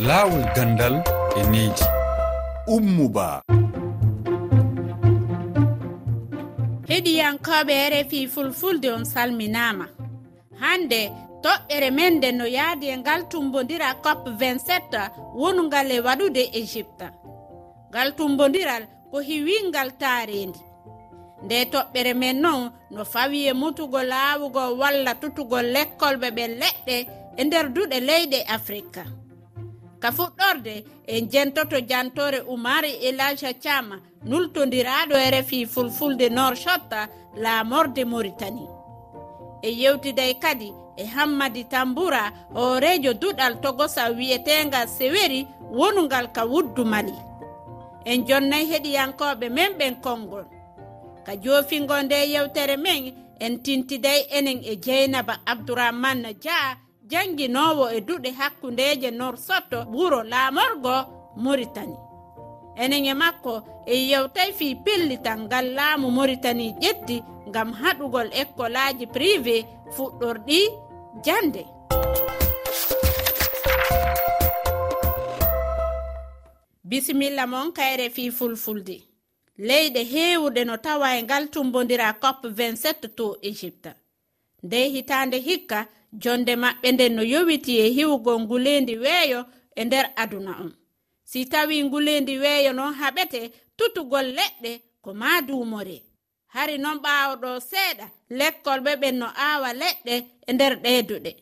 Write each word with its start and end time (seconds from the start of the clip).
laawol 0.00 0.44
gandal 0.54 0.94
e 1.36 1.42
needi 1.50 1.84
ummuba. 2.66 3.42
Heɗiyankoɓe 6.88 7.74
rfi 7.92 8.28
fulfulde 8.28 8.88
on 8.92 9.04
salminama 9.04 9.86
hande 10.60 11.00
toɓɓere 11.42 11.90
men 11.90 12.14
nde 12.16 12.32
no 12.32 12.44
yaadi 12.46 12.86
e 12.88 12.96
ngal 12.96 13.28
tumbodira 13.30 13.94
cop 14.04 14.26
27 14.26 15.10
wonungal 15.40 15.90
e 15.90 15.98
waɗude 16.06 16.42
égypte 16.60 17.06
ngal 17.90 18.08
tumbodiral 18.16 18.82
ko 19.10 19.18
hiwingal 19.20 19.90
taarendi. 20.00 20.60
Nde 21.44 21.64
toɓɓere 21.72 22.14
men 22.14 22.40
noon 22.40 22.70
no 22.90 23.04
fawi 23.04 23.46
e 23.46 23.52
mutugo 23.52 24.02
laawugo 24.02 24.62
walla 24.80 25.14
tutugo 25.14 25.58
lekkolɓe 25.74 26.28
ɓe 26.36 26.44
leɗɗe 26.60 26.96
e 27.36 27.44
nder 27.44 27.66
duɗe 27.74 27.98
leyɗe 28.00 28.38
afrika. 28.56 29.02
ka 30.02 30.08
fuɗɗorde 30.16 30.84
en 31.06 31.28
jentoto 31.32 31.76
jantore 31.90 32.40
umari 32.54 32.92
elaja 33.08 33.52
cama 33.64 33.96
nultodiraɗo 34.24 35.14
e 35.16 35.30
rfi 35.30 35.66
fulfulde 35.66 36.28
nor 36.30 36.54
shotta 36.56 37.08
laamorde 37.42 38.04
maritani 38.04 38.66
e 39.62 39.70
yewtiday 39.80 40.34
kadi 40.34 40.72
e 40.96 41.04
hammadi 41.04 41.64
tamboura 41.64 42.32
hoorejo 42.54 43.12
duɗal 43.14 43.60
togosa 43.60 44.10
wiyetenga 44.10 44.86
seweri 44.86 45.46
wonugal 45.70 46.32
ka 46.32 46.44
wuddu 46.44 46.84
mali. 46.84 47.14
En 48.04 48.24
jonnayi 48.26 48.66
heɗiyankoɓe 48.72 49.46
men 49.56 49.72
ɓen 49.78 49.94
konngol. 50.04 50.46
Ka 51.26 51.32
jofingo 51.36 52.02
nde 52.02 52.18
yewtere 52.32 52.76
men 52.76 53.02
en 53.40 53.62
tintiday 53.62 54.20
enen 54.30 54.58
e 54.64 54.74
jeynaba 54.84 55.34
abdourahmane 55.46 56.34
dia 56.42 56.76
jannginowo 57.10 57.84
e 57.96 58.00
duɗe 58.00 58.30
hakkundeje 58.38 59.10
norsotto 59.10 59.78
wuro 59.94 60.20
laamorgo 60.32 60.94
muritani 61.42 61.96
enen 62.82 63.04
e 63.06 63.14
makko 63.22 63.54
e 63.86 63.94
yewtay 64.10 64.50
fi 64.58 64.66
pellital 64.84 65.38
ngal 65.46 65.66
laamu 65.78 66.08
muritani 66.16 66.66
ƴetti 66.82 67.16
ngam 67.48 67.68
haɗugol 67.80 68.28
ekkolaji 68.40 69.06
privé 69.14 69.56
fuɗɗorɗi 69.94 70.60
jande. 71.24 71.62
Bisimilla 76.88 77.46
moon 77.46 77.72
kayre 77.72 78.10
fi 78.10 78.30
fulfulde. 78.30 78.96
Leyɗe 79.58 80.00
heewuɗe 80.12 80.64
no 80.64 80.76
tawa 80.76 81.16
e 81.18 81.22
ngal 81.22 81.44
tumbodira 81.52 82.12
cop 82.22 82.38
27 82.44 83.08
to 83.16 83.26
égypte 83.42 83.90
nde 84.62 84.88
hitande 84.94 85.38
hikka 85.38 85.86
jonde 86.22 86.52
maɓɓe 86.62 86.88
nden 86.92 87.12
no 87.16 87.22
yowiti 87.32 87.72
e 87.84 87.86
hiwgol 87.96 88.38
ngulendi 88.44 88.94
weeyo 89.04 89.40
e 89.76 89.82
nder 89.86 90.06
aduna 90.22 90.52
on. 90.64 90.72
Si 91.30 91.40
tawi 91.52 91.76
ngulendi 91.86 92.34
weeyo 92.42 92.70
non 92.78 92.92
haɓete 93.00 93.40
tutugol 93.76 94.26
leɗɗe 94.38 94.72
ko 95.04 95.10
ma 95.20 95.30
duumore. 95.46 95.98
Hari 96.54 96.76
non 96.84 96.96
ɓaawoɗo 97.04 97.50
seeɗa 97.70 98.06
lekkol 98.38 98.80
ɓe 98.86 98.92
ɓen 99.02 99.14
no 99.20 99.26
aawa 99.46 99.68
leɗɗe 99.82 100.14
e 100.48 100.52
nder 100.54 100.72
ɗeeduɗe. 100.84 101.32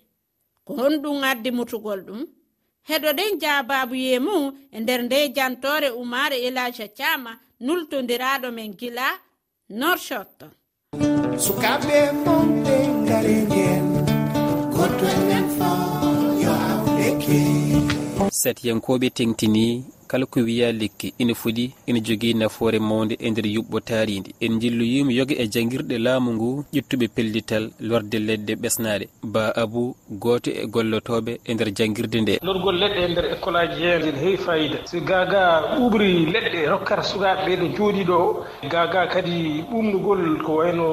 Ko 0.67 0.73
honɗum 0.81 1.19
addi 1.31 1.51
mutugol 1.57 2.01
ɗum? 2.07 2.21
Heɗo 2.89 3.09
ɗen 3.19 3.33
jaababu 3.43 3.95
yemum 4.07 4.45
e 4.73 4.81
nder 4.81 5.01
nde 5.07 5.19
jantore 5.37 5.89
umaare 6.03 6.37
elaja 6.49 6.87
cama 6.99 7.33
nultodiraɗo 7.65 8.49
men 8.57 8.71
gila 8.81 9.07
norshotton 9.81 10.53
sukaɓe 11.45 11.97
monɓe 12.25 12.75
ngare 13.03 13.35
ngel 13.49 13.96
cette 18.31 18.65
yankoɓe 18.69 19.09
tengtini 19.11 19.85
kala 20.09 20.27
ko 20.27 20.41
wiya 20.41 20.73
lekki 20.73 21.15
ina 21.19 21.35
foti 21.35 21.73
ina 21.87 22.01
jogui 22.01 22.35
nafoore 22.35 22.79
mawde 22.79 23.15
e 23.21 23.31
nder 23.31 23.47
yuɓɓotaari 23.47 24.21
ndi 24.21 24.31
en 24.45 24.59
jilloyima 24.61 25.13
yoga 25.13 25.35
e 25.43 25.47
janguirɗe 25.53 25.97
laamu 25.99 26.31
ngu 26.35 26.65
ƴettuɓe 26.75 27.07
pellital 27.15 27.65
lorde 27.81 28.19
leɗɗe 28.29 28.53
ɓesnaɗe 28.63 29.07
ba 29.23 29.43
abou 29.63 29.97
goto 30.23 30.51
e 30.51 30.67
gollotoɓe 30.75 31.33
e 31.49 31.55
nder 31.55 31.69
janguirde 31.77 32.19
nde 32.21 32.35
lorgol 32.43 32.77
leɗɗe 32.83 33.01
e 33.05 33.09
nder 33.13 33.25
école 33.35 33.57
aji 33.63 33.81
he 33.83 33.91
ene 33.97 34.19
heewi 34.23 34.39
fayida. 34.47 34.79
So 34.87 35.01
gaga 35.01 35.43
ɓuɓri 35.79 36.11
leɗɗe 36.35 36.61
rokkata 36.73 37.03
sukaɓe 37.03 37.43
ɓeɗo 37.47 37.67
jooɗi 37.77 38.03
ɗo 38.11 38.19
gaga 38.73 39.07
kadi 39.13 39.65
ɓumnugol 39.71 40.23
ko 40.45 40.51
wayno 40.61 40.87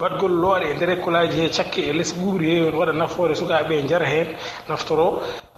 badgol 0.00 0.34
looɗe 0.42 0.66
e 0.70 0.74
nder 0.76 0.90
école 0.96 1.16
aji 1.18 1.40
he 1.40 1.48
cakke 1.56 1.80
e 1.90 1.92
less 1.92 2.12
ɓuɓri 2.20 2.46
he 2.50 2.60
waɗa 2.78 2.92
nafoore 2.92 3.34
sukaɓe 3.34 3.72
e 3.80 3.88
jara 3.88 4.06
hen 4.06 4.28
naftoro 4.68 5.06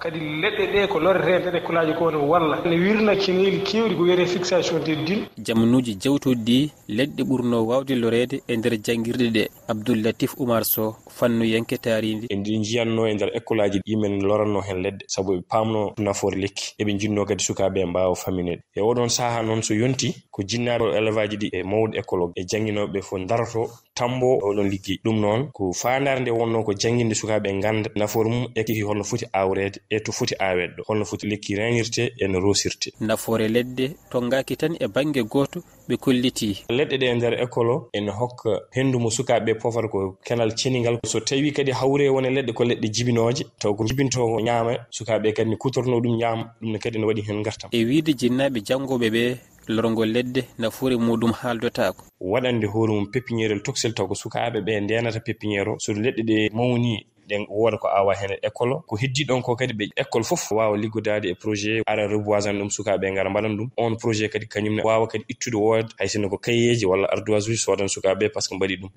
kadi 0.00 0.18
leɗɗe 0.42 0.64
ɗe 0.72 0.86
ko 0.88 0.98
lorreten 1.00 1.52
ɗeɗe 1.52 1.60
kulaji 1.66 1.92
ko 1.98 2.10
no 2.10 2.28
walla. 2.28 2.62
Ne 2.64 2.76
wirna 2.76 3.16
kineli 3.16 3.60
kewɗi 3.62 3.94
ko 3.96 4.02
wiyete 4.02 4.26
fixation 4.26 4.78
des 4.84 4.96
dune 4.96 5.28
jamanuji 5.38 5.94
jewtuɗi 6.00 6.70
leɗɗe 6.88 7.22
ɓurno 7.24 7.66
wawde 7.66 7.94
lorede 7.94 8.42
e 8.48 8.56
nder 8.56 8.74
jangguirɗe 8.84 9.30
ɗe. 9.30 9.48
Abdoulatif 9.68 10.34
oumar 10.38 10.64
sow 10.64 10.94
fannu 11.08 11.44
yenke 11.44 11.78
taridi 11.78 12.26
eɗi 12.30 12.62
jiyanno 12.62 13.06
e 13.06 13.14
nder 13.14 13.30
école 13.34 13.60
aji 13.62 13.80
yimɓe 13.86 14.22
loranno 14.22 14.60
hen 14.60 14.82
leɗɗe. 14.82 15.04
Saabu 15.06 15.32
ɓe 15.32 15.42
pamno 15.48 15.92
nafoore 15.98 16.36
lekki 16.36 16.74
eɓe 16.80 16.98
jinno 16.98 17.24
kadi 17.24 17.44
sukaɓe 17.44 17.84
mbawa 17.86 18.14
faminede 18.14 18.62
e 18.74 18.80
oɗon 18.80 19.08
saaha 19.08 19.42
noon 19.42 19.62
so 19.62 19.74
yonti 19.74 20.14
ko 20.30 20.42
jinnaɓe 20.42 20.96
élève 20.98 21.18
aji 21.18 21.36
ɗi 21.36 21.48
e 21.52 21.62
mawde 21.62 21.98
école 21.98 22.32
e 22.36 22.42
jangguinoɓeɓe 22.44 23.00
fo 23.02 23.18
daroto 23.18 23.70
tambo 23.94 24.38
oɗon 24.48 24.68
liggey 24.70 25.00
ɗum 25.04 25.20
noon 25.20 25.50
ko 25.52 25.72
fandare 25.72 26.20
nde 26.20 26.30
wonno 26.30 26.62
ko 26.62 26.72
jangguinde 26.72 27.14
sukaɓe 27.14 27.48
e 27.50 27.60
ganda 27.60 27.90
nafoore 27.96 28.28
mum 28.30 28.46
e 28.54 28.82
holno 28.82 29.04
foti 29.04 29.26
awrede 29.32 29.80
e 29.90 30.00
to 30.00 30.12
foti 30.12 30.34
aawen. 30.40 30.70
Ɗo 30.76 30.82
holno 30.88 31.04
foti 31.04 31.26
lekki 31.26 31.54
reñirte 31.56 32.12
e 32.18 32.28
no 32.28 32.40
rosirte 32.40 32.92
nafoore 33.00 33.48
leɗɗe 33.48 33.94
tongaaki 34.10 34.56
tan 34.56 34.76
e 34.80 34.86
baŋnge 34.88 35.22
gooto 35.22 35.62
ɓe 35.88 35.96
kolliti. 35.96 36.64
Leɗɗe 36.68 36.96
ɗe 36.98 37.06
e 37.10 37.14
nder 37.14 37.34
école 37.44 37.70
o 37.70 37.88
ene 37.92 38.10
hokka 38.10 38.50
henndu 38.76 38.98
mo 38.98 39.10
sukaaɓe 39.10 39.54
pofata 39.60 39.88
ko 39.88 40.16
kenal 40.24 40.50
ceningal 40.56 40.98
so 41.04 41.20
tawi 41.20 41.52
kadi 41.52 41.72
hawre 41.72 42.08
woni 42.08 42.28
leɗɗe 42.28 42.52
ko 42.52 42.64
leɗɗe 42.64 42.88
jibinooje 42.94 43.44
taw 43.58 43.74
ko 43.74 43.84
jibintoko 43.84 44.40
ñaama 44.40 44.72
sukaaɓe 44.90 45.32
kadi 45.32 45.50
ne 45.50 45.56
kutorno 45.56 46.00
ɗum 46.00 46.16
ñaama 46.16 46.44
ɗum 46.60 46.72
ne 46.72 46.78
kadi 46.78 46.98
ne 46.98 47.06
waɗi 47.06 47.22
heen 47.26 47.40
ngartam. 47.40 47.70
E 47.72 47.84
wiide 47.84 48.12
jinnaaɓe 48.12 48.60
janngooɓe 48.66 49.08
ɓe 49.10 49.36
lorgol 49.68 50.08
leɗɗe 50.12 50.44
nafuure 50.58 50.96
muɗum 50.96 51.32
haaldotako 51.32 52.04
waɗande 52.20 52.66
hoore 52.66 52.92
mum 52.92 53.06
pépiniére 53.10 53.60
toxel 53.62 53.94
taw 53.94 54.06
ko 54.06 54.14
sukaaɓe 54.14 54.60
ɓe 54.60 54.80
ndenata 54.80 55.20
pépiniére 55.20 55.70
o. 55.70 55.76
So 55.78 55.92
leɗɗe 55.92 56.22
ɗe 56.22 56.50
mawni 56.52 57.06
ɗen 57.28 57.46
wooda 57.48 57.78
ko 57.78 57.88
awa 57.88 58.14
heen 58.14 58.36
école 58.42 58.72
o. 58.72 58.82
Ko 58.86 58.96
heddi 58.96 59.24
ɗon 59.24 59.42
ko 59.42 59.56
kadi 59.56 59.74
ɓe 59.74 59.84
école 59.96 60.24
fof 60.24 60.50
wawa 60.52 60.76
liggodade 60.76 61.26
e 61.28 61.34
projet 61.34 61.82
ara 61.86 62.06
reboisana 62.06 62.58
ɗum 62.60 62.70
sukaɓe 62.70 63.04
e 63.08 63.14
gara 63.14 63.30
mbaɗan 63.30 63.56
ɗum. 63.56 63.68
On 63.76 63.96
projet 63.96 64.28
kadi 64.32 64.46
kañum 64.46 64.80
wawa 64.84 65.06
kadi 65.06 65.24
ittude 65.28 65.56
wooda 65.56 65.88
hay 65.98 66.08
sinno 66.08 66.28
ko 66.28 66.38
kayeji 66.38 66.86
walla 66.86 67.06
ardoise 67.12 67.48
uji 67.48 67.58
sodan 67.58 67.88
sukaɓe 67.88 68.28
par 68.32 68.42
ce 68.42 68.48
que 68.48 68.54
mbaɗi 68.56 68.76
ɗum. 68.80 68.90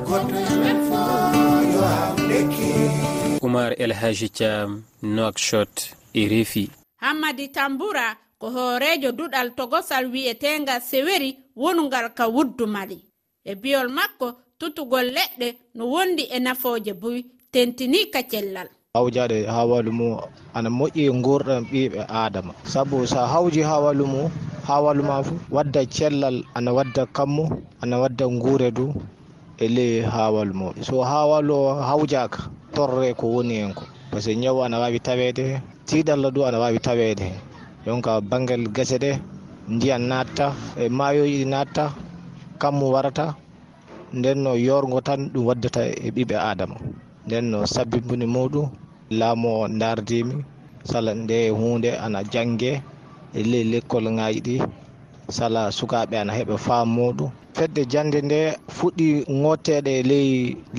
Oumar 3.42 3.74
elhaji 3.78 4.30
thiam 4.30 4.84
nokshot 5.02 5.76
e 6.14 6.28
reefi 6.28 6.70
hammadi 7.02 7.48
tamboura 7.52 8.16
ko 8.40 8.50
hoorejo 8.50 9.12
duɗal 9.12 9.56
togosal 9.56 10.06
wi'etenga 10.14 10.80
seweri 10.80 11.36
wonugal 11.56 12.14
ka 12.14 12.28
wuddu 12.28 12.66
mali 12.68 13.00
e 13.46 13.56
biyol 13.56 13.90
makko 13.90 14.28
tutugol 14.60 15.08
leɗɗe 15.18 15.56
no 15.76 15.86
wondi 15.90 16.24
e 16.32 16.40
nafooje 16.40 16.94
buy. 16.94 17.24
tentini 17.52 18.08
ka 18.08 18.24
cellal. 18.24 18.68
Hawjade 18.96 19.44
hawalu 19.46 19.92
mum 19.92 20.20
ana 20.56 20.70
moƴƴi 20.70 21.12
gurɗan 21.24 21.64
ɓiɓe 21.72 22.00
adama 22.08 22.54
saabu 22.64 23.04
sa 23.08 23.28
hawji 23.28 23.62
hawalu 23.62 24.06
mum 24.08 24.32
hawalu 24.68 25.04
ma 25.04 25.24
fu 25.24 25.36
wadda 25.52 25.84
cellal 25.86 26.44
ana 26.56 26.72
wadda 26.74 27.06
kammu 27.16 27.44
ana 27.84 27.96
wadda 28.00 28.26
guure 28.42 28.72
du 28.72 28.94
e 29.60 29.68
ley 29.68 30.00
hawalu 30.02 30.54
mum 30.54 30.72
so 30.84 31.04
hawalu 31.04 31.52
o 31.54 31.76
hawjaka 31.90 32.40
torre 32.76 33.14
ko 33.20 33.28
woni 33.28 33.56
hen 33.60 33.74
ko. 33.74 33.84
Par 34.12 34.22
ce 34.22 34.32
que 34.32 34.36
ñaw 34.40 34.64
ana 34.64 34.80
wawi 34.80 35.00
tawede 35.00 35.44
hen 35.44 35.62
tiiɗalla 35.88 36.32
du 36.32 36.44
ana 36.48 36.60
wawi 36.60 36.80
tawede 36.80 37.20
hen 37.24 37.40
donc 37.86 38.06
banggal 38.30 38.64
gese 38.76 38.96
ɗe 39.00 39.20
ndiyan 39.68 40.08
natta 40.08 40.56
e 40.80 40.88
mayoji 40.90 41.44
ɗi 41.44 41.48
natta 41.52 41.92
kammu 42.60 42.92
warata 42.96 43.36
nden 44.14 44.40
no 44.44 44.56
yorgo 44.56 45.02
tan 45.02 45.32
ɗum 45.34 45.46
waddata 45.48 45.82
e 45.88 46.12
ɓiɓe 46.16 46.36
adama 46.52 46.76
nden 47.32 47.48
no 47.52 47.60
sabbibini 47.66 48.26
muɗum 48.36 48.68
laamu 49.20 49.48
o 49.64 49.68
dardimi 49.82 50.36
sala 50.84 51.12
nde 51.16 51.38
hunde 51.50 51.90
ana 52.06 52.20
jangge 52.34 52.72
e 53.34 53.44
ley 53.52 53.64
lekkol 53.72 54.06
ngaji 54.16 54.40
ɗi. 54.48 54.56
Sala 55.38 55.62
sukaɓe 55.78 56.16
ana 56.22 56.34
heeɓa 56.38 56.58
faam 56.66 56.88
muɗum 56.96 57.30
fedde 57.58 57.82
jande 57.92 58.20
nde 58.28 58.40
fuɗɗi 58.78 59.08
gottede 59.44 59.92
e 60.00 60.04
ley 60.10 60.30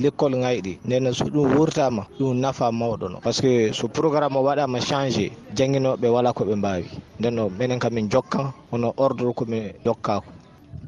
lekkol 0.03 0.33
ngayi 0.41 0.59
ɗi. 0.65 0.73
Nden 0.85 1.13
so 1.17 1.25
ɗum 1.33 1.47
wurtama 1.57 2.01
ɗum 2.19 2.33
nafa 2.43 2.65
mawɗo 2.79 3.05
no. 3.11 3.17
Par 3.23 3.33
ce 3.33 3.41
que 3.41 3.73
so 3.73 3.87
programme 3.87 4.35
o 4.37 4.43
waɗama 4.47 4.77
changé 4.89 5.25
jangguinoɓe 5.57 6.07
wala 6.15 6.29
koɓe 6.37 6.53
mbawi 6.55 6.85
nden 7.19 7.33
no 7.35 7.49
minen 7.49 7.79
kam 7.79 7.93
min 7.95 8.09
jokkan 8.13 8.53
hono 8.71 8.93
ordre 8.97 9.33
komin 9.33 9.73
jokkako 9.85 10.29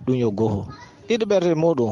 ɗum 0.05 0.15
yo 0.21 0.29
goho. 0.31 0.61
Ɗiɗo 1.09 1.25
ɓerde 1.25 1.55
muɗum 1.55 1.91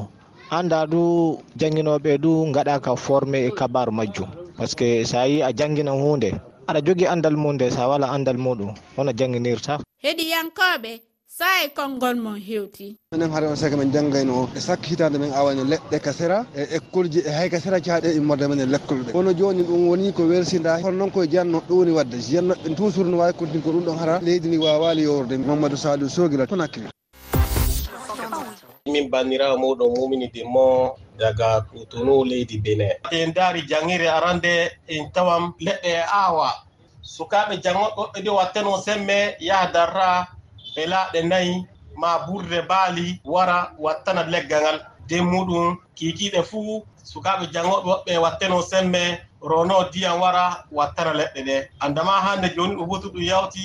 hannda 0.56 0.86
du 0.88 1.38
janginoɓe 1.60 2.18
du 2.24 2.32
gaɗa 2.56 2.80
ka 2.82 2.96
formé 2.96 3.46
e 3.48 3.52
kabaru 3.52 3.92
majjum. 3.92 4.30
Par 4.58 4.68
ce 4.70 4.76
que 4.76 5.04
sa 5.06 5.26
yi 5.28 5.42
a 5.42 5.52
jangina 5.52 5.92
hunde 5.92 6.30
aɗa 6.68 6.80
jogui 6.86 7.08
andal 7.08 7.36
mum 7.36 7.54
nde 7.56 7.70
sa 7.72 7.88
wala 7.88 8.08
andal 8.16 8.38
muɗum 8.38 8.72
hono 8.98 9.12
janginirta 9.18 9.80
heɗiyankoɓe 10.04 10.92
sa 11.28 11.46
e 11.66 11.70
konngol 11.76 12.16
mon 12.22 12.38
hewti. 12.40 12.96
Minen 13.12 13.32
haade 13.32 13.48
on 13.50 13.56
sake 13.56 13.76
men 13.76 13.92
janngayno 13.92 14.50
e 14.56 14.60
sakki 14.60 14.90
hitande 14.94 15.18
men 15.20 15.32
awani 15.34 15.64
leɗɗe 15.72 16.00
ka 16.02 16.14
sera 16.14 16.46
e 16.56 16.78
école 16.78 17.10
ji 17.10 17.20
e 17.26 17.30
hay 17.32 17.50
kasera 17.50 17.80
caaɗe 17.82 18.08
e 18.14 18.18
immorde 18.18 18.48
men 18.48 18.60
e 18.62 18.66
lekkol 18.66 19.00
ɗe 19.06 19.12
kono 19.12 19.34
joni 19.34 19.64
ɗum 19.64 19.88
woni 19.90 20.14
ko 20.14 20.24
wersinda 20.30 20.80
kono 20.82 20.98
noon 20.98 21.12
koye 21.12 21.28
janno 21.32 21.60
ɗum 21.68 21.78
woni 21.78 21.92
wadde. 21.92 22.18
Jiyannoɓe 22.22 22.76
toujours 22.76 23.08
no 23.10 23.18
wawi 23.18 23.34
kontini 23.34 23.64
ko 23.64 23.72
ɗum 23.72 23.84
ɗon 23.86 23.98
hara 23.98 24.20
leydi 24.22 24.48
ndi 24.48 24.58
wawali 24.58 25.02
yowrude 25.04 25.36
mamadou 25.38 25.78
saliou 25.78 26.10
sogila 26.10 26.46
toon 26.46 26.62
hakkille. 26.62 26.93
min 28.94 29.10
bandirawo 29.12 29.56
moɗon 29.58 29.90
mumini 29.98 30.28
dimmo 30.34 30.96
daga 31.20 31.62
kutunu 31.70 32.24
leydi 32.30 32.58
benin 32.64 32.92
en 33.12 33.34
daari 33.34 33.62
jangire 33.70 34.08
arande 34.18 34.54
en 34.88 35.04
tawam 35.14 35.44
leɗɗe 35.66 35.90
e 36.00 36.04
aawa. 36.20 36.50
Sukaɓe 37.16 37.54
jangoɗoɓɓe 37.64 38.18
ɗi 38.24 38.30
watteno 38.38 38.72
semme 38.86 39.18
yaha 39.48 39.66
darra 39.74 40.08
ɓe 40.76 40.82
laaɗe 40.92 41.20
nayi 41.32 41.54
ma 42.02 42.10
burde 42.26 42.60
baali 42.70 43.20
wara 43.34 43.58
wattana 43.80 44.24
leggal 44.34 44.62
ngal. 44.62 44.80
Den 45.10 45.24
muɗum 45.32 45.78
kiikiiɗe 45.98 46.42
fuu 46.50 46.84
sukaaɓe 47.12 47.46
jangoɓe 47.54 47.86
woɓɓe 47.90 48.12
e 48.14 48.18
watteno 48.24 48.62
semme 48.62 49.02
rono 49.50 49.78
diyam 49.92 50.22
wara 50.22 50.44
wattana 50.72 51.12
leɗɗe 51.20 51.42
ɗe. 51.48 51.56
Andama 51.84 52.12
hannde 52.26 52.48
jooni 52.56 52.76
ɗum 52.76 52.88
fotu 52.90 53.08
ɗum 53.14 53.24
yawti 53.32 53.64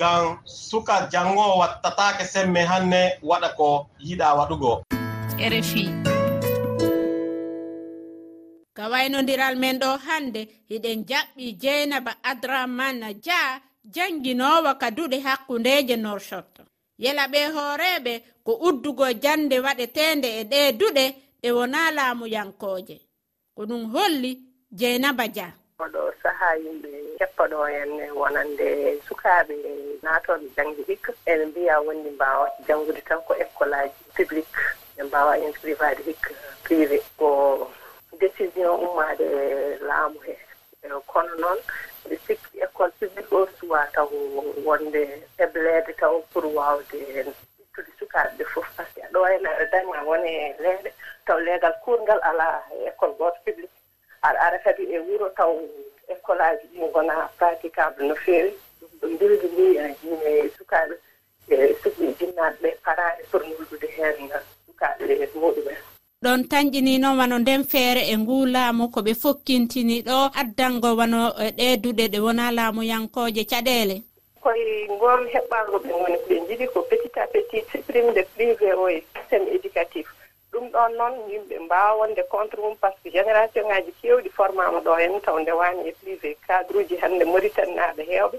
ngam 0.00 0.40
suka 0.44 1.08
janngoo 1.12 1.60
wattataake 1.60 2.24
semme 2.24 2.60
hanne 2.70 3.00
waɗa 3.22 3.48
ko 3.58 3.68
yiɗa 4.00 4.28
waɗugo. 4.38 4.72
Rfi 5.52 5.84
ka 8.76 8.84
waynodiral 8.92 9.54
men 9.62 9.76
ɗo 9.82 9.90
hannde 10.06 10.40
hiɗen 10.70 10.98
jaɓɓi 11.08 11.44
jeynaba 11.62 12.12
adramana 12.30 13.08
dia 13.24 13.60
jannginowo 13.94 14.72
ka 14.80 14.88
duɗe 14.96 15.16
hakkundeje 15.26 15.96
norshotto. 15.96 16.62
Yela 17.02 17.24
ɓe 17.32 17.40
hooreɓe 17.54 18.12
ko 18.44 18.52
uddugo 18.68 19.06
jande 19.22 19.56
waɗetende 19.66 20.28
e 20.40 20.42
ɗe 20.50 20.60
duɗe 20.80 21.04
ɗe 21.42 21.48
wona 21.56 21.80
laamuyankoje 21.96 22.96
ko 23.54 23.60
ɗum 23.68 23.82
holli 23.92 24.32
jeynaba 24.80 25.24
dia 25.34 25.59
oɗo 25.84 26.02
saha 26.22 26.48
yimɓe 26.62 26.90
keppaɗo 27.18 27.58
henne 27.72 28.04
wonande 28.20 28.68
sukaaɓe 29.08 29.54
naatoɓe 30.04 30.46
jangde 30.56 30.82
hikka 30.88 31.12
ene 31.30 31.44
mbiya 31.50 31.74
wondi 31.86 32.10
mbawa 32.16 32.46
janngude 32.66 33.00
tan 33.08 33.20
ko 33.26 33.32
école 33.44 33.74
aji 33.82 34.02
public. 34.16 34.48
Ɓe 34.96 35.02
mbawa 35.08 35.32
inscrivade 35.46 36.02
hikka 36.08 36.30
privé. 36.64 36.98
Ko 37.18 37.28
décision 38.20 38.74
ummade 38.86 39.26
laamu 39.88 40.18
he. 40.26 40.34
E 40.82 40.88
kono 41.10 41.34
noon 41.42 41.58
ɓe 42.08 42.14
sikki 42.26 42.60
école 42.66 42.92
publique 43.00 43.32
o 43.32 43.48
suwa 43.58 43.80
taw 43.94 44.08
wonde 44.66 45.02
heblede 45.38 45.92
taw 46.00 46.14
pour 46.32 46.44
wawde 46.56 46.98
ittude 47.62 47.90
sukaaɓe 47.98 48.32
ɓe 48.38 48.44
fof. 48.52 48.66
Par 48.76 48.86
ce 48.86 48.94
que 48.94 49.06
aɗo 49.06 49.18
wayno 49.24 49.48
aɗa 49.50 49.64
daña 49.72 50.04
wone 50.08 50.32
leeɗe. 50.62 50.90
Taw 51.26 51.38
leegal 51.46 51.74
kuurngal 51.84 52.20
ala 52.22 52.48
école 52.88 53.14
goto 53.18 53.38
publique 53.44 53.79
aɗa 54.26 54.38
ara 54.46 54.58
kadi 54.64 54.82
e 54.94 54.98
wuro 55.06 55.28
taw 55.38 55.52
école 56.12 56.42
aji 56.48 56.66
ɗi 56.72 56.92
gona 56.92 57.14
praticable 57.38 58.02
no 58.08 58.14
feewi 58.24 58.52
ɗum 58.80 58.90
ɗo 59.00 59.06
mbirdi 59.14 59.46
ndi 59.54 59.64
e 60.30 60.50
sukaaɓe 60.56 60.94
e, 61.48 61.54
e 62.06 62.14
jinnaaɓe 62.18 62.56
ɓe 62.62 62.70
paraade 62.84 63.22
pour 63.30 63.42
nguldude 63.48 63.86
heen 63.96 64.30
sukaaɓe 64.66 65.02
e 65.24 65.26
muɗumen 65.40 65.80
ɗon 66.24 66.40
tañƴinino 66.50 67.08
wano 67.18 67.36
nden 67.38 67.62
feere 67.64 68.02
e 68.12 68.14
ngu 68.20 68.36
laamu 68.54 68.84
ko 68.94 69.00
ɓe 69.06 69.12
fokkintini 69.22 69.96
ɗo. 70.08 70.18
Addango 70.40 70.88
wano 70.98 71.20
e 71.44 71.48
ɗeeduɗe 71.56 72.04
ɗe 72.12 72.18
wona 72.26 72.44
laamuyankoje 72.56 73.42
caɗeele. 73.50 73.96
Koye 74.42 74.86
ngom 74.94 75.20
heɓɓango 75.32 75.76
ɓe 75.84 75.90
woni 76.00 76.18
ɓe 76.26 76.34
jiɗi 76.48 76.66
ko 76.72 76.78
petit 76.90 77.16
à 77.16 77.26
petit 77.32 77.64
supprime 77.72 78.12
de 78.16 78.22
privé 78.34 78.68
o 78.74 78.84
e 78.88 78.98
systéme 79.14 79.46
éducatif. 79.56 80.06
ɗum 80.52 80.70
ɗon 80.72 80.92
noon 80.98 81.14
yimɓe 81.30 81.58
mbawa 81.58 81.96
wonde 81.98 82.22
contre 82.28 82.60
mum 82.60 82.76
par 82.76 82.92
ce 82.94 83.02
que 83.02 83.10
génération 83.10 83.64
ngaji 83.66 83.92
kewɗi 84.02 84.28
formama 84.30 84.80
ɗo 84.80 84.92
henna 85.00 85.20
taw 85.20 85.38
ndewani 85.38 85.88
e 85.88 85.92
privé. 85.92 86.36
Cadre 86.46 86.76
uji 86.78 86.96
hannde 87.02 87.24
maritane 87.24 87.74
naɓe 87.74 88.02
hewɓe 88.12 88.38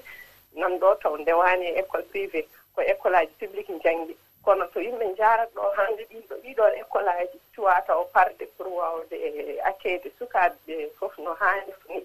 nan 0.60 0.80
ɗo 0.80 0.96
taw 1.02 1.14
ndewani 1.18 1.66
e 1.66 1.80
école 1.82 2.04
privé 2.12 2.40
ko 2.76 2.82
école 2.82 3.16
aji 3.16 3.34
publique 3.40 3.72
jangi 3.84 4.16
kono 4.46 4.66
so 4.74 4.80
yimɓe 4.80 5.16
jarat 5.18 5.50
ɗo 5.56 5.62
hannde 5.78 6.04
ɗiɗo 6.12 6.36
ɗiɗon 6.44 6.74
école 6.82 7.08
aji 7.22 7.38
cuwa 7.56 7.82
taw 7.88 8.04
parde 8.14 8.46
pour 8.58 8.68
wawde 8.78 9.14
e 9.16 9.60
accede 9.70 10.12
sukaɓeɓe 10.20 10.90
fof 11.00 11.18
no 11.18 11.34
hani 11.40 11.74
ni. 11.90 12.00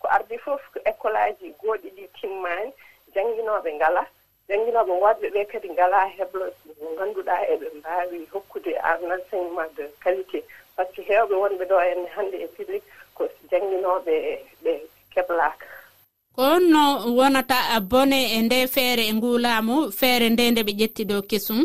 Ko 0.00 0.08
ardi 0.08 0.36
fof 0.38 0.60
ko 0.72 0.78
école 0.84 1.16
aji 1.16 1.54
gooɗi 1.62 1.88
ɗi 1.96 2.04
timmani 2.20 2.72
jannginoɓe 3.14 3.70
ngala 3.74 4.02
jannginoɓe 4.48 4.92
worɓe 5.02 5.26
ɓe 5.34 5.44
kadi 5.52 5.68
ngala 5.70 5.98
heblo 6.16 6.46
mo 6.80 6.88
ngannduɗaa 6.94 7.42
eɓe 7.52 7.66
mbaawi 7.78 8.18
hokkude 8.32 8.72
en 8.90 9.10
enseignement 9.16 9.70
de 9.76 9.84
qualité. 10.02 10.44
Par 10.76 10.86
ce 10.94 11.00
que 11.00 11.02
heewɓe 11.08 11.34
wonɓe 11.42 11.64
ɗo 11.70 11.76
enne 11.90 12.08
hannde 12.16 12.36
e 12.44 12.48
public 12.56 12.82
ko 13.14 13.22
jannginooɓe 13.50 14.14
ɓe 14.64 14.72
keblaka 15.14 15.66
ko 16.36 16.42
honno 16.42 16.84
wonata 17.16 17.80
bone 17.80 18.18
e 18.36 18.42
nde 18.42 18.66
feere 18.68 19.02
e 19.08 19.12
nguulaamu 19.14 19.76
feere 19.98 20.28
nde 20.30 20.50
nde 20.50 20.62
ɓe 20.62 20.72
ƴetti 20.80 21.02
ɗo 21.10 21.16
kesum? 21.30 21.60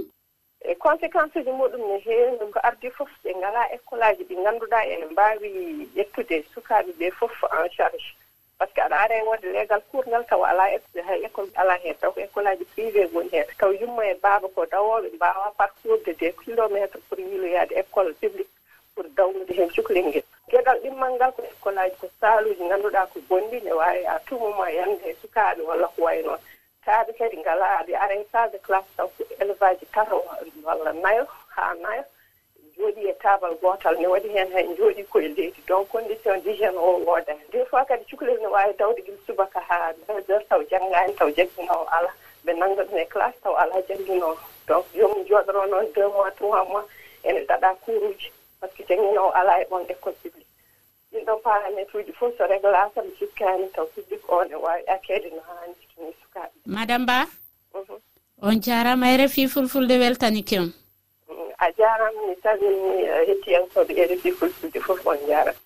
E 0.63 0.75
conséquence 0.75 1.35
uji 1.39 1.51
muɗum 1.51 1.81
ne 1.89 1.97
heewi 2.05 2.37
ɗum 2.39 2.51
ko 2.51 2.59
ardi 2.63 2.89
fof 2.97 3.09
ɓe 3.23 3.29
ngalaa 3.39 3.67
école 3.75 4.03
aji 4.03 4.23
ɗi 4.29 4.35
ngannduɗaa 4.39 4.85
ene 4.93 5.05
mbaawi 5.11 5.49
ƴettude 5.95 6.35
sukaaɓe 6.53 6.91
ɓe 6.99 7.11
fof 7.19 7.35
en 7.51 7.69
charge. 7.75 8.15
par 8.61 8.67
ce 8.69 8.73
que 8.75 8.81
aɗa 8.81 8.95
ara 8.99 9.15
e 9.17 9.23
wonde 9.23 9.45
leegal 9.51 9.81
kuurngal 9.91 10.23
taw 10.29 10.43
alaa 10.45 10.69
e- 10.75 11.01
hay 11.07 11.23
école 11.25 11.49
alaa 11.55 11.77
heen 11.83 11.95
taw 12.01 12.11
ko 12.11 12.19
école 12.21 12.47
aji 12.47 12.65
privé 12.75 13.09
woni 13.13 13.29
heen. 13.33 13.45
Taw 13.57 13.71
yumma 13.73 14.05
e 14.05 14.13
baaba 14.21 14.47
ko 14.55 14.65
dawooɓe 14.65 15.09
mbaawa 15.15 15.51
parcourde 15.57 16.13
des 16.19 16.33
kilométre 16.45 16.97
pour 17.09 17.17
yiloyaade 17.19 17.71
école 17.71 18.13
publique 18.21 18.49
pour 18.93 19.05
dawnude 19.17 19.49
heen 19.57 19.69
cukalel 19.71 20.05
ngel. 20.05 20.23
Geɗal 20.51 20.77
ɗimmal 20.83 21.11
ngal 21.17 21.31
ko 21.33 21.41
école 21.43 21.77
aji 21.79 21.95
ko 22.01 22.07
saaluuji 22.19 22.63
ngannduɗaa 22.63 23.07
ko 23.13 23.19
bonndi 23.29 23.61
ne 23.61 23.71
waawi 23.73 24.05
à 24.05 24.19
tout 24.27 24.37
moment 24.39 24.67
yannde 24.67 25.01
e 25.09 25.15
sukaaɓe 25.21 25.61
walla 25.65 25.87
ko 25.95 26.03
way 26.03 26.21
noon 26.23 26.37
kaaɓe 26.85 27.13
kadi 27.17 27.37
ngalaa 27.37 27.79
aɓe 27.81 27.95
ara 27.97 28.13
e 28.15 28.25
salle 28.31 28.51
de 28.51 28.57
classe 28.59 28.93
taw 28.97 29.07
ko 29.17 29.23
élevage 29.39 29.85
taro 29.93 30.23
walla 30.63 30.93
nayo 30.93 31.25
waɗi 33.01 33.09
e 33.09 33.13
tabal 33.21 33.55
gotal 33.61 33.97
mi 33.97 34.05
waɗi 34.07 34.29
heen 34.29 34.51
hay 34.53 34.67
jooɗi 34.77 35.03
koye 35.09 35.27
leydi. 35.27 35.61
Donc 35.67 35.89
condition 35.89 36.37
d'hygiéne 36.43 36.77
o 36.77 36.99
woodani 37.05 37.39
des 37.51 37.65
fois 37.65 37.85
kadi 37.85 38.05
cukalel 38.05 38.39
ne 38.41 38.47
wawi 38.47 38.73
dawde 38.77 39.01
guel 39.05 39.17
subaka 39.27 39.59
ha 39.59 39.93
deux 40.07 40.23
heures 40.29 40.47
taw 40.49 40.61
janggani 40.69 41.13
taw 41.15 41.29
jagginowo 41.29 41.85
ala 41.91 42.09
ɓe 42.45 42.53
nangga 42.53 42.83
ɗum 42.83 42.97
e 42.99 43.05
classe 43.05 43.41
taw 43.43 43.55
ala 43.55 43.81
jannginowo 43.87 44.37
donc 44.67 44.85
jomum 44.95 45.25
jooɗoro 45.27 45.65
noon 45.69 45.85
deux 45.95 46.07
mois 46.09 46.31
trois 46.31 46.65
mois 46.65 46.85
ene 47.23 47.45
daɗa 47.47 47.75
couruji 47.85 48.31
par 48.59 48.69
ce 48.69 48.75
que 48.77 48.83
jannginowo 48.89 49.31
ala 49.33 49.61
e 49.61 49.65
on 49.71 49.85
école 49.89 50.13
publique. 50.21 50.47
Ɗin 51.11 51.25
ɗon 51.25 51.41
paramètre 51.43 51.95
uji 51.95 52.11
fof 52.13 52.33
so 52.37 52.45
réglasa 52.45 53.01
mi 53.01 53.11
sikkani 53.19 53.69
taw 53.73 53.85
publique 53.85 54.29
on 54.29 54.45
e 54.51 54.55
wawi 54.55 54.83
akede 54.87 55.29
no 55.31 55.41
hanni 55.47 55.75
ni 55.97 56.13
sukaɓe 56.21 56.49
madame 56.65 57.05
ba? 57.05 57.25
Mhm. 57.73 57.97
On 58.43 58.61
jarama 58.61 59.11
e 59.13 59.17
refi 59.17 59.47
fulfulde 59.47 59.97
weltani 59.99 60.43
kem 60.43 60.73
a 61.61 61.67
jarama 61.77 62.21
mi 62.27 62.35
salmini 62.43 63.03
eh, 63.05 63.21
hettiyankoɓe 63.27 63.93
e 64.01 64.03
rfi 64.11 64.29
fulfulde 64.37 64.79
fof 64.85 65.05
on 65.11 65.19
jarama 65.29 65.59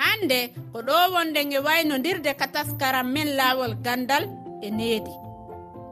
hande 0.00 0.40
ko 0.72 0.78
ɗo 0.86 0.96
wonde 1.14 1.40
nge 1.44 1.58
waynodirde 1.66 2.32
ka 2.40 2.46
taskaram 2.54 3.06
men 3.14 3.28
lawol 3.38 3.72
gandal 3.84 4.24
e 4.66 4.70
needi. 4.70 5.14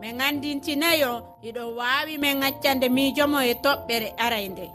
Min 0.00 0.20
andintinayo 0.20 1.12
iɗo 1.48 1.62
wawi 1.78 2.18
min 2.18 2.42
accande 2.48 2.88
miijomo 2.96 3.38
e 3.40 3.54
toɓɓere 3.64 4.08
e 4.10 4.16
arayde 4.24 4.66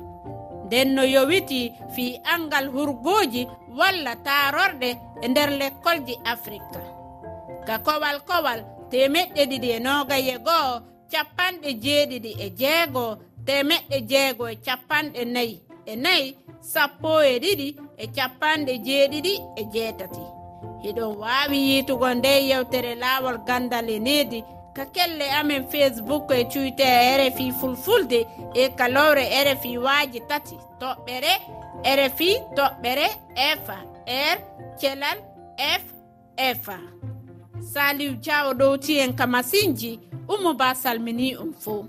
nden 0.66 0.88
no 0.96 1.04
yowiti 1.04 1.74
fi 1.94 2.06
angal 2.34 2.66
hurgoji 2.74 3.42
walla 3.80 4.14
taarorɗe 4.26 4.90
e 5.24 5.28
nder 5.28 5.50
lekkolji 5.60 6.16
afrika. 6.34 6.89
ka 7.70 7.78
kowal 7.86 8.18
kowal 8.30 8.60
temeɗɗe 8.92 9.42
ɗiɗi 9.50 9.70
e 9.78 9.80
nogaye 9.86 10.36
goho 10.48 10.74
capanɗe 11.12 11.70
jeeɗiɗi 11.84 12.32
e 12.46 12.48
jeego 12.60 13.06
temeɗɗe 13.48 13.98
jeego 14.12 14.44
e 14.54 14.56
capanɗe 14.66 15.22
nayi. 15.36 15.56
E 15.86 15.94
nayi 16.04 16.28
sappo 16.72 17.10
e 17.32 17.36
ɗiɗi 17.44 17.68
e 18.04 18.06
capanɗe 18.18 18.74
jeeɗiɗi 18.86 19.34
e 19.60 19.64
jeetati. 19.74 20.24
Hiɗon 20.84 21.12
wawi 21.22 21.58
yiitugo 21.68 22.08
nde 22.18 22.32
yewtere 22.50 22.92
laawol 23.04 23.38
gandal 23.48 23.88
e 23.90 24.00
needi 24.08 24.40
ka 24.76 24.84
kelle 24.96 25.26
amen 25.40 25.64
facebook 25.72 26.26
e 26.32 26.44
twitter 26.52 26.94
e 27.10 27.12
rfi 27.22 27.46
fulfulde 27.60 28.20
e 28.62 28.64
kalowre 28.80 29.26
rfi 29.48 29.72
waaji 29.86 30.20
tati 30.30 30.56
toɓɓere 30.82 31.34
rfi 32.00 32.30
toɓɓere 32.58 33.08
efa 33.50 33.78
r 34.34 34.38
thelal 34.80 35.20
f 35.58 35.84
efa 36.50 36.78
saliw 37.62 38.14
diawo 38.24 38.54
ɗowti 38.54 38.94
en 39.04 39.14
ka 39.16 39.26
masinji 39.28 40.00
ummo 40.28 40.54
ba 40.54 40.76
salmini 40.76 41.36
um 41.36 41.54
fo 41.54 41.86